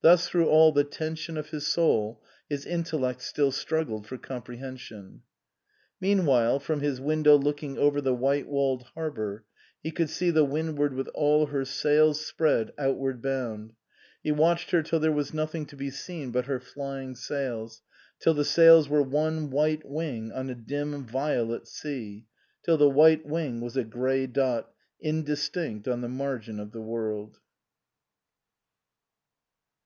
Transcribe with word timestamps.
Thus 0.00 0.28
through 0.28 0.48
all 0.48 0.70
the 0.70 0.84
tension 0.84 1.36
of 1.36 1.48
his 1.50 1.66
soul, 1.66 2.22
his 2.48 2.64
intellect 2.64 3.20
still 3.20 3.50
struggled 3.50 4.06
for 4.06 4.16
comprehension. 4.16 5.22
Meanwhile, 6.00 6.60
from 6.60 6.82
his 6.82 7.00
window 7.00 7.34
looking 7.34 7.76
over 7.76 8.00
the 8.00 8.14
white 8.14 8.46
walled 8.46 8.84
harbour, 8.94 9.44
he 9.82 9.90
could 9.90 10.08
see 10.08 10.30
the 10.30 10.44
Windward 10.44 10.94
with 10.94 11.08
all 11.14 11.46
her 11.46 11.64
sails 11.64 12.24
spread, 12.24 12.72
outward 12.78 13.20
bound. 13.20 13.72
He 14.22 14.30
watched 14.30 14.70
her 14.70 14.84
till 14.84 15.00
there 15.00 15.10
was 15.10 15.34
nothing 15.34 15.66
to 15.66 15.74
be 15.76 15.90
seen 15.90 16.30
but 16.30 16.44
her 16.46 16.60
flying 16.60 17.16
sails, 17.16 17.82
till 18.20 18.34
the 18.34 18.44
sails 18.44 18.88
were 18.88 19.02
one 19.02 19.50
white 19.50 19.84
wing 19.84 20.30
on 20.30 20.48
a 20.48 20.54
dim 20.54 21.02
violet 21.06 21.66
sea, 21.66 22.24
till 22.62 22.76
the 22.78 22.88
white 22.88 23.26
wing 23.26 23.60
was 23.60 23.76
a 23.76 23.82
grey 23.82 24.28
dot, 24.28 24.70
indistinct 25.00 25.88
on 25.88 26.02
the 26.02 26.08
margin 26.08 26.60
of 26.60 26.70
the 26.70 26.80
world. 26.80 27.40